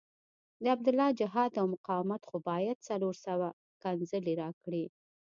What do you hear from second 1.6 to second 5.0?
مقاومت خو باید څلور سوه ښکنځلې راکړي.